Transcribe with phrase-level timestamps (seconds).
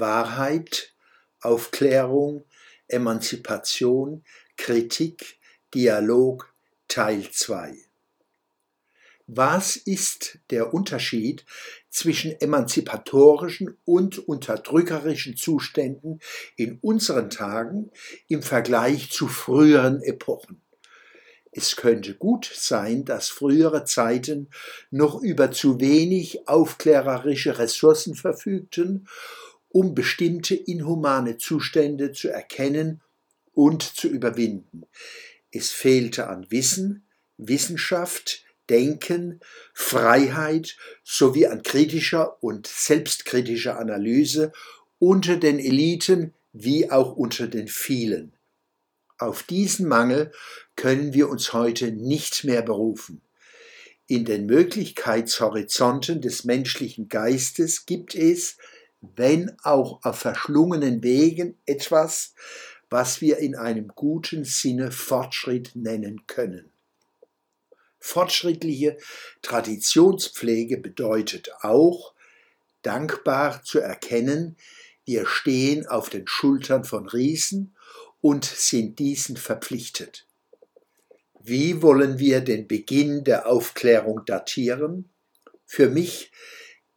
[0.00, 0.94] Wahrheit,
[1.40, 2.44] Aufklärung,
[2.88, 4.24] Emanzipation,
[4.56, 5.38] Kritik,
[5.74, 6.52] Dialog
[6.88, 7.76] Teil 2.
[9.26, 11.44] Was ist der Unterschied
[11.90, 16.20] zwischen emanzipatorischen und unterdrückerischen Zuständen
[16.56, 17.90] in unseren Tagen
[18.28, 20.62] im Vergleich zu früheren Epochen?
[21.52, 24.48] Es könnte gut sein, dass frühere Zeiten
[24.90, 29.08] noch über zu wenig aufklärerische Ressourcen verfügten,
[29.68, 33.00] um bestimmte inhumane Zustände zu erkennen
[33.52, 34.82] und zu überwinden.
[35.50, 39.40] Es fehlte an Wissen, Wissenschaft, Denken,
[39.72, 44.52] Freiheit sowie an kritischer und selbstkritischer Analyse
[44.98, 48.34] unter den Eliten wie auch unter den vielen.
[49.18, 50.32] Auf diesen Mangel
[50.76, 53.22] können wir uns heute nicht mehr berufen.
[54.06, 58.56] In den Möglichkeitshorizonten des menschlichen Geistes gibt es,
[59.00, 62.34] wenn auch auf verschlungenen Wegen, etwas,
[62.90, 66.72] was wir in einem guten Sinne Fortschritt nennen können.
[68.00, 68.96] Fortschrittliche
[69.42, 72.14] Traditionspflege bedeutet auch,
[72.82, 74.56] dankbar zu erkennen,
[75.04, 77.74] wir stehen auf den Schultern von Riesen
[78.20, 80.26] und sind diesen verpflichtet.
[81.40, 85.08] Wie wollen wir den Beginn der Aufklärung datieren?
[85.64, 86.30] Für mich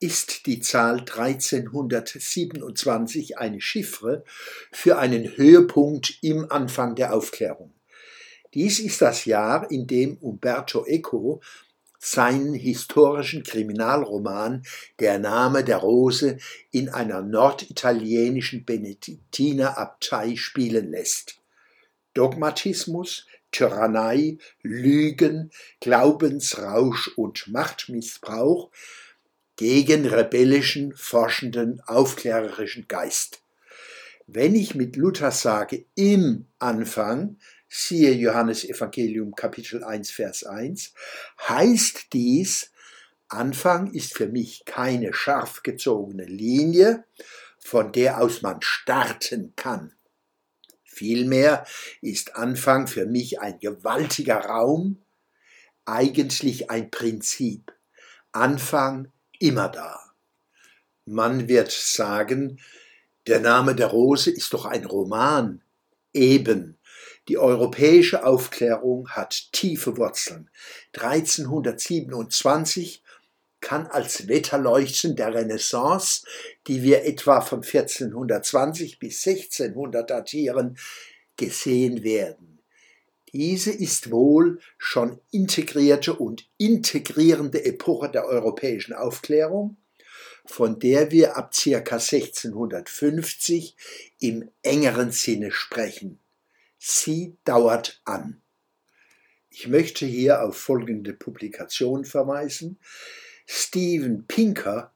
[0.00, 4.24] ist die Zahl 1327 eine Chiffre
[4.70, 7.74] für einen Höhepunkt im Anfang der Aufklärung.
[8.54, 11.40] Dies ist das Jahr, in dem Umberto Eco
[11.98, 14.62] seinen historischen Kriminalroman
[15.00, 16.38] Der Name der Rose
[16.70, 21.40] in einer norditalienischen Benediktinerabtei spielen lässt.
[22.14, 28.70] Dogmatismus, Tyrannei, Lügen, Glaubensrausch und Machtmissbrauch
[29.58, 33.42] gegen rebellischen, forschenden, aufklärerischen Geist.
[34.28, 40.94] Wenn ich mit Luther sage im Anfang, siehe Johannes Evangelium Kapitel 1 Vers 1,
[41.48, 42.70] heißt dies,
[43.26, 47.04] Anfang ist für mich keine scharf gezogene Linie,
[47.58, 49.92] von der aus man starten kann.
[50.84, 51.66] Vielmehr
[52.00, 55.02] ist Anfang für mich ein gewaltiger Raum,
[55.84, 57.72] eigentlich ein Prinzip.
[58.30, 60.00] Anfang immer da.
[61.04, 62.60] Man wird sagen,
[63.26, 65.62] der Name der Rose ist doch ein Roman.
[66.12, 66.76] Eben.
[67.28, 70.50] Die europäische Aufklärung hat tiefe Wurzeln.
[70.94, 73.02] 1327
[73.60, 76.24] kann als Wetterleuchten der Renaissance,
[76.66, 80.78] die wir etwa von 1420 bis 1600 datieren,
[81.36, 82.57] gesehen werden.
[83.38, 89.76] Diese ist wohl schon integrierte und integrierende Epoche der europäischen Aufklärung,
[90.44, 91.76] von der wir ab ca.
[91.76, 93.76] 1650
[94.18, 96.18] im engeren Sinne sprechen.
[96.78, 98.42] Sie dauert an.
[99.50, 102.80] Ich möchte hier auf folgende Publikation verweisen.
[103.46, 104.92] Steven Pinker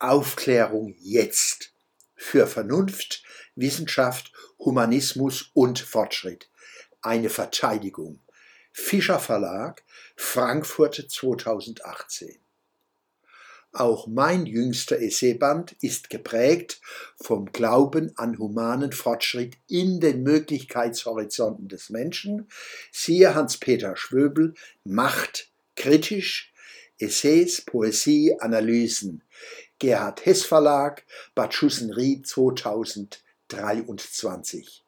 [0.00, 1.72] Aufklärung jetzt
[2.16, 3.22] für Vernunft,
[3.54, 6.50] Wissenschaft, Humanismus und Fortschritt.
[7.04, 8.18] Eine Verteidigung.
[8.72, 9.84] Fischer Verlag,
[10.16, 12.38] Frankfurt 2018.
[13.72, 16.80] Auch mein jüngster Essayband ist geprägt
[17.16, 22.48] vom Glauben an humanen Fortschritt in den Möglichkeitshorizonten des Menschen.
[22.90, 24.54] Siehe Hans-Peter Schwöbel,
[24.84, 26.54] Macht kritisch,
[26.98, 29.22] Essays, Poesie, Analysen.
[29.78, 31.04] Gerhard Hess Verlag,
[31.34, 34.83] Bad Schussenried 2023.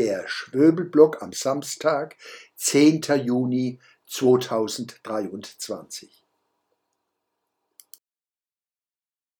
[0.00, 2.16] Der Schwöbelblock am Samstag,
[2.56, 3.02] 10.
[3.22, 6.24] Juni 2023.